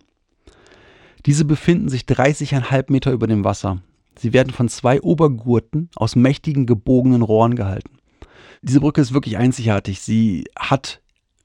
[1.26, 3.82] Diese befinden sich 30,5 Meter über dem Wasser.
[4.16, 7.95] Sie werden von zwei Obergurten aus mächtigen gebogenen Rohren gehalten.
[8.68, 10.02] Diese Brücke ist wirklich einzigartig.
[10.02, 11.00] Sie hat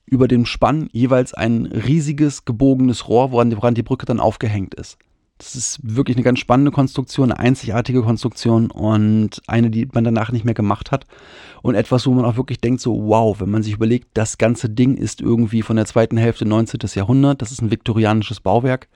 [0.06, 4.96] über dem Spann jeweils ein riesiges gebogenes Rohr, woran die Brücke dann aufgehängt ist.
[5.36, 10.32] Das ist wirklich eine ganz spannende Konstruktion, eine einzigartige Konstruktion und eine, die man danach
[10.32, 11.06] nicht mehr gemacht hat.
[11.60, 14.70] Und etwas, wo man auch wirklich denkt, so wow, wenn man sich überlegt, das ganze
[14.70, 16.80] Ding ist irgendwie von der zweiten Hälfte 19.
[16.94, 18.88] Jahrhundert, das ist ein viktorianisches Bauwerk,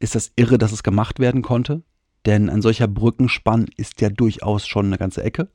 [0.00, 1.82] ist das irre, dass es gemacht werden konnte.
[2.26, 5.48] Denn ein solcher Brückenspann ist ja durchaus schon eine ganze Ecke.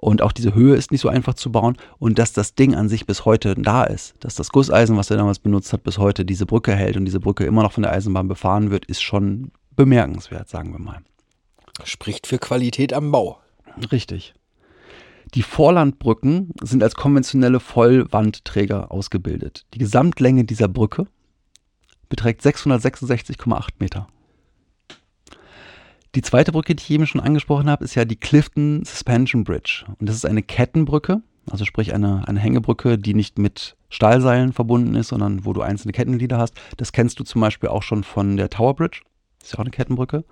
[0.00, 1.76] Und auch diese Höhe ist nicht so einfach zu bauen.
[1.98, 5.18] Und dass das Ding an sich bis heute da ist, dass das Gusseisen, was er
[5.18, 7.92] damals benutzt hat, bis heute diese Brücke hält und diese Brücke immer noch von der
[7.92, 11.02] Eisenbahn befahren wird, ist schon bemerkenswert, sagen wir mal.
[11.84, 13.40] Spricht für Qualität am Bau.
[13.92, 14.34] Richtig.
[15.34, 19.66] Die Vorlandbrücken sind als konventionelle Vollwandträger ausgebildet.
[19.74, 21.06] Die Gesamtlänge dieser Brücke
[22.08, 24.08] beträgt 666,8 Meter.
[26.14, 29.84] Die zweite Brücke, die ich eben schon angesprochen habe, ist ja die Clifton Suspension Bridge.
[29.98, 34.94] Und das ist eine Kettenbrücke, also sprich eine, eine Hängebrücke, die nicht mit Stahlseilen verbunden
[34.96, 36.54] ist, sondern wo du einzelne Kettenglieder hast.
[36.76, 39.02] Das kennst du zum Beispiel auch schon von der Tower Bridge.
[39.38, 40.24] Das ist ja auch eine Kettenbrücke.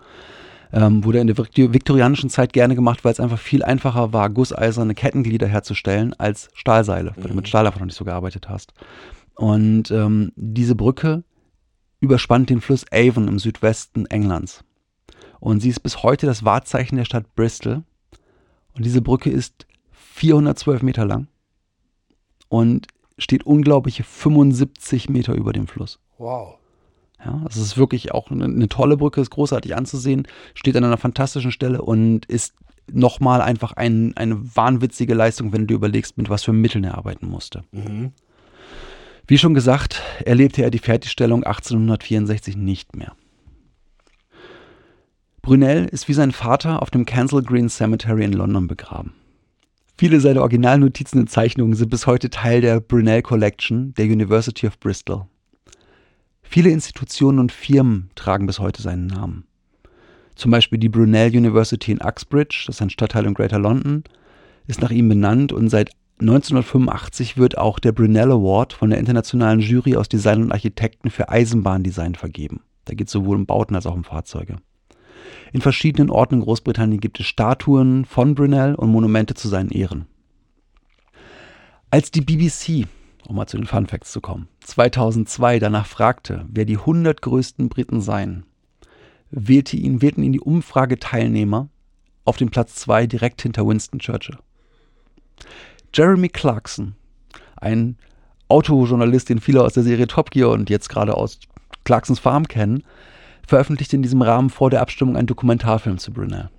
[0.73, 4.29] Ähm, wurde in der viktor- viktorianischen Zeit gerne gemacht, weil es einfach viel einfacher war,
[4.29, 8.75] gusseiserne Kettenglieder herzustellen als Stahlseile, weil du mit Stahl einfach noch nicht so gearbeitet hast.
[9.35, 11.25] Und ähm, diese Brücke
[12.01, 14.63] überspannt den Fluss Avon im Südwesten Englands.
[15.41, 17.83] Und sie ist bis heute das Wahrzeichen der Stadt Bristol.
[18.75, 21.29] Und diese Brücke ist 412 Meter lang
[22.49, 22.87] und
[23.19, 25.99] steht unglaubliche 75 Meter über dem Fluss.
[26.19, 26.59] Wow.
[27.25, 30.85] Ja, also es ist wirklich auch eine, eine tolle Brücke, ist großartig anzusehen, steht an
[30.85, 32.55] einer fantastischen Stelle und ist
[32.91, 36.97] nochmal einfach ein, eine wahnwitzige Leistung, wenn du dir überlegst, mit was für Mitteln er
[36.97, 37.65] arbeiten musste.
[39.27, 43.13] Wie schon gesagt, erlebte er die Fertigstellung 1864 nicht mehr.
[45.43, 49.13] Brunel ist wie sein Vater auf dem Kensal Green Cemetery in London begraben.
[49.97, 54.79] Viele seiner Originalnotizen und Zeichnungen sind bis heute Teil der Brunel Collection der University of
[54.79, 55.27] Bristol.
[56.43, 59.45] Viele Institutionen und Firmen tragen bis heute seinen Namen.
[60.35, 64.05] Zum Beispiel die Brunel University in Uxbridge, das ist ein Stadtteil in Greater London,
[64.67, 69.61] ist nach ihm benannt und seit 1985 wird auch der Brunel Award von der internationalen
[69.61, 72.61] Jury aus Design und Architekten für Eisenbahndesign vergeben.
[72.85, 74.57] Da geht es sowohl um Bauten als auch um Fahrzeuge.
[75.53, 80.07] In verschiedenen Orten in Großbritannien gibt es Statuen von Brunel und Monumente zu seinen Ehren.
[81.91, 82.87] Als die BBC,
[83.27, 87.69] um mal zu den Fun Facts zu kommen, 2002 danach fragte, wer die 100 größten
[87.71, 88.45] Briten seien,
[89.31, 91.69] wählte ihn, wählten ihn die Umfrageteilnehmer
[92.25, 94.39] auf den Platz 2 direkt hinter Winston Churchill.
[95.95, 96.95] Jeremy Clarkson,
[97.57, 97.97] ein
[98.49, 101.41] Autojournalist, den viele aus der Serie Top Gear und jetzt gerade aus
[101.85, 102.83] Clarksons Farm kennen,
[103.49, 106.51] veröffentlichte in diesem Rahmen vor der Abstimmung einen Dokumentarfilm zu Brunel.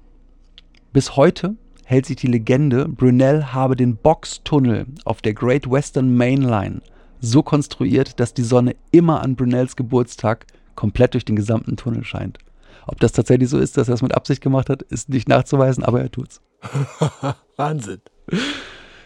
[0.91, 6.41] Bis heute hält sich die Legende, Brunel habe den Boxtunnel auf der Great Western Main
[6.41, 6.81] Line
[7.21, 12.39] so konstruiert, dass die Sonne immer an Brunels Geburtstag komplett durch den gesamten Tunnel scheint.
[12.87, 15.83] Ob das tatsächlich so ist, dass er es mit Absicht gemacht hat, ist nicht nachzuweisen,
[15.83, 16.41] aber er tut's.
[17.55, 18.01] Wahnsinn.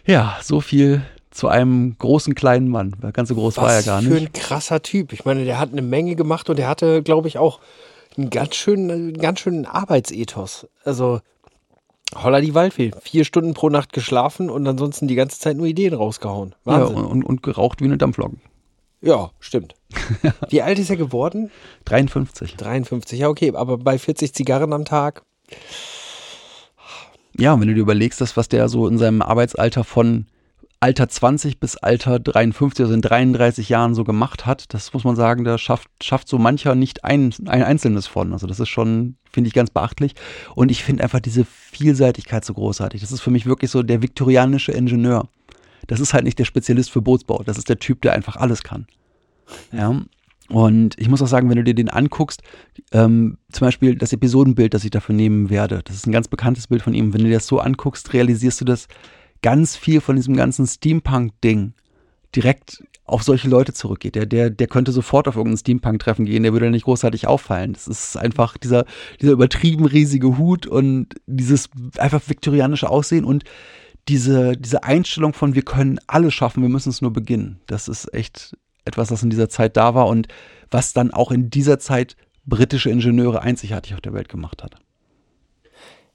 [0.05, 1.01] Ja, so viel
[1.33, 2.95] zu einem großen kleinen Mann.
[3.11, 4.27] Ganz so groß war er Was gar für nicht.
[4.27, 5.13] ein krasser Typ.
[5.13, 7.59] Ich meine, der hat eine Menge gemacht und der hatte, glaube ich, auch
[8.17, 10.67] einen ganz schönen, einen ganz schönen Arbeitsethos.
[10.83, 11.21] Also,
[12.15, 12.91] holla die Waldfee.
[13.01, 16.53] Vier Stunden pro Nacht geschlafen und ansonsten die ganze Zeit nur Ideen rausgehauen.
[16.65, 16.97] Ja, Wahnsinn.
[16.97, 18.33] Ja, und, und geraucht wie eine Dampflok.
[19.39, 19.75] stimmt.
[20.49, 21.51] Wie alt ist er geworden?
[21.85, 22.55] 53.
[22.55, 23.51] 53, ja, okay.
[23.53, 25.23] Aber bei 40 Zigarren am Tag.
[27.37, 30.27] Ja, und wenn du dir überlegst, dass was der so in seinem Arbeitsalter von
[30.83, 35.15] Alter 20 bis Alter 53, also in 33 Jahren so gemacht hat, das muss man
[35.15, 38.33] sagen, da schafft, schafft so mancher nicht ein, ein einzelnes von.
[38.33, 40.13] Also das ist schon, finde ich, ganz beachtlich.
[40.55, 42.99] Und ich finde einfach diese Vielseitigkeit so großartig.
[42.99, 45.29] Das ist für mich wirklich so der viktorianische Ingenieur.
[45.87, 47.43] Das ist halt nicht der Spezialist für Bootsbau.
[47.45, 48.85] Das ist der Typ, der einfach alles kann.
[49.71, 50.01] Ja.
[50.49, 52.41] Und ich muss auch sagen, wenn du dir den anguckst,
[52.91, 56.67] ähm, zum Beispiel das Episodenbild, das ich dafür nehmen werde, das ist ein ganz bekanntes
[56.67, 57.13] Bild von ihm.
[57.13, 58.89] Wenn du dir das so anguckst, realisierst du, dass
[59.43, 61.73] ganz viel von diesem ganzen Steampunk-Ding
[62.35, 64.15] direkt auf solche Leute zurückgeht.
[64.15, 67.73] Der, der, der könnte sofort auf irgendein Steampunk-Treffen gehen, der würde nicht großartig auffallen.
[67.73, 68.85] Das ist einfach dieser,
[69.21, 73.43] dieser übertrieben riesige Hut und dieses einfach viktorianische Aussehen und
[74.07, 77.59] diese, diese Einstellung von wir können alles schaffen, wir müssen es nur beginnen.
[77.67, 80.27] Das ist echt etwas, das in dieser Zeit da war und
[80.71, 84.75] was dann auch in dieser Zeit britische Ingenieure einzigartig auf der Welt gemacht hat.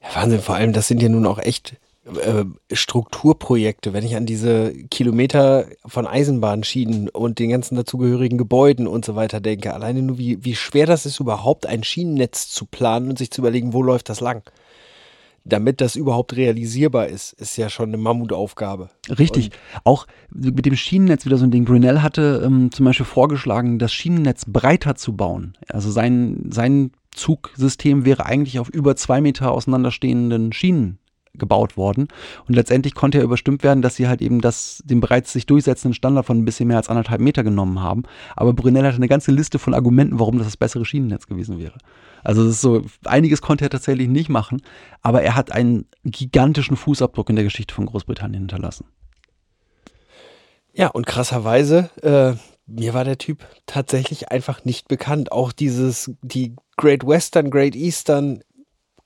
[0.01, 1.77] Ja, Wahnsinn, vor allem, das sind ja nun auch echt
[2.17, 9.05] äh, Strukturprojekte, wenn ich an diese Kilometer von Eisenbahnschienen und den ganzen dazugehörigen Gebäuden und
[9.05, 9.73] so weiter denke.
[9.73, 13.41] Alleine nur, wie, wie schwer das ist, überhaupt ein Schienennetz zu planen und sich zu
[13.41, 14.43] überlegen, wo läuft das lang.
[15.45, 18.89] Damit das überhaupt realisierbar ist, ist ja schon eine Mammutaufgabe.
[19.17, 19.45] Richtig.
[19.45, 19.51] Und
[19.85, 21.65] auch mit dem Schienennetz wieder so ein Ding.
[21.65, 25.57] Brunel hatte ähm, zum Beispiel vorgeschlagen, das Schienennetz breiter zu bauen.
[25.67, 30.98] Also sein, sein Zugsystem wäre eigentlich auf über zwei Meter auseinanderstehenden Schienen
[31.33, 32.07] gebaut worden.
[32.47, 35.93] Und letztendlich konnte ja überstimmt werden, dass sie halt eben das, den bereits sich durchsetzenden
[35.93, 38.03] Standard von ein bisschen mehr als anderthalb Meter genommen haben.
[38.35, 41.77] Aber Brunel hatte eine ganze Liste von Argumenten, warum das das bessere Schienennetz gewesen wäre.
[42.23, 44.61] Also es ist so, einiges konnte er tatsächlich nicht machen,
[45.01, 48.85] aber er hat einen gigantischen Fußabdruck in der Geschichte von Großbritannien hinterlassen.
[50.73, 52.35] Ja, und krasserweise, äh,
[52.67, 55.31] mir war der Typ tatsächlich einfach nicht bekannt.
[55.31, 58.41] Auch dieses, die Great Western, Great Eastern,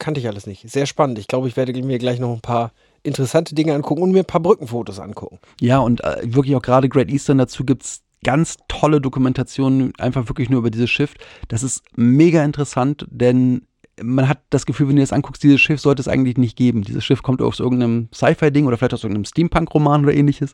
[0.03, 0.69] kannte ich alles nicht.
[0.69, 1.17] Sehr spannend.
[1.17, 4.25] Ich glaube, ich werde mir gleich noch ein paar interessante Dinge angucken und mir ein
[4.25, 5.39] paar Brückenfotos angucken.
[5.61, 10.27] Ja, und äh, wirklich auch gerade Great Eastern dazu gibt es ganz tolle Dokumentationen, einfach
[10.27, 11.13] wirklich nur über dieses Schiff.
[11.47, 13.65] Das ist mega interessant, denn
[14.01, 16.81] man hat das Gefühl, wenn du das anguckst, dieses Schiff sollte es eigentlich nicht geben.
[16.81, 20.53] Dieses Schiff kommt aus irgendeinem Sci-Fi-Ding oder vielleicht aus irgendeinem Steampunk-Roman oder ähnliches,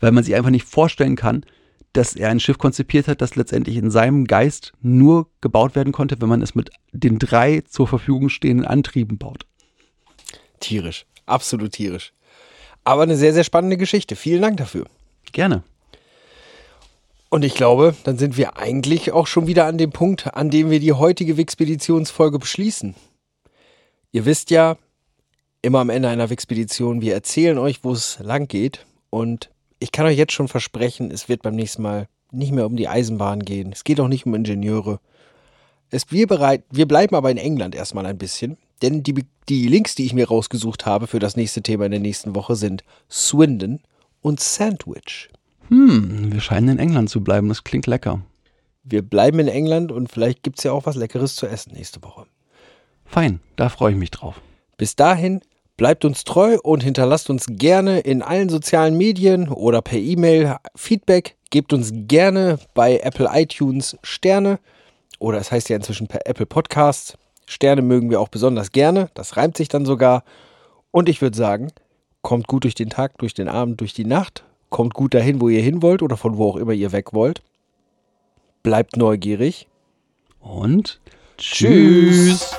[0.00, 1.44] weil man sich einfach nicht vorstellen kann,
[1.92, 6.20] dass er ein Schiff konzipiert hat, das letztendlich in seinem Geist nur gebaut werden konnte,
[6.20, 9.46] wenn man es mit den drei zur Verfügung stehenden Antrieben baut.
[10.60, 11.06] Tierisch.
[11.26, 12.12] Absolut tierisch.
[12.84, 14.16] Aber eine sehr, sehr spannende Geschichte.
[14.16, 14.86] Vielen Dank dafür.
[15.32, 15.62] Gerne.
[17.28, 20.70] Und ich glaube, dann sind wir eigentlich auch schon wieder an dem Punkt, an dem
[20.70, 22.94] wir die heutige Wixpeditionsfolge beschließen.
[24.10, 24.76] Ihr wisst ja,
[25.62, 28.84] immer am Ende einer Wixpedition, wir erzählen euch, wo es lang geht.
[29.08, 29.51] Und
[29.82, 32.88] ich kann euch jetzt schon versprechen, es wird beim nächsten Mal nicht mehr um die
[32.88, 33.72] Eisenbahn gehen.
[33.72, 35.00] Es geht auch nicht um Ingenieure.
[35.90, 39.94] Es, wir, bereit, wir bleiben aber in England erstmal ein bisschen, denn die, die Links,
[39.94, 43.80] die ich mir rausgesucht habe für das nächste Thema in der nächsten Woche sind Swindon
[44.22, 45.28] und Sandwich.
[45.68, 47.48] Hm, wir scheinen in England zu bleiben.
[47.48, 48.22] Das klingt lecker.
[48.84, 52.02] Wir bleiben in England und vielleicht gibt es ja auch was Leckeres zu essen nächste
[52.02, 52.26] Woche.
[53.04, 54.40] Fein, da freue ich mich drauf.
[54.76, 55.40] Bis dahin,
[55.76, 61.36] bleibt uns treu und hinterlasst uns gerne in allen sozialen Medien oder per E-Mail Feedback.
[61.50, 64.58] Gebt uns gerne bei Apple iTunes Sterne
[65.18, 67.16] oder es heißt ja inzwischen per Apple Podcasts.
[67.46, 69.10] Sterne mögen wir auch besonders gerne.
[69.14, 70.24] Das reimt sich dann sogar.
[70.90, 71.72] Und ich würde sagen,
[72.22, 74.44] kommt gut durch den Tag, durch den Abend, durch die Nacht.
[74.70, 77.42] Kommt gut dahin, wo ihr hin wollt oder von wo auch immer ihr weg wollt.
[78.62, 79.68] Bleibt neugierig.
[80.40, 81.00] Und
[81.36, 82.54] Tschüss.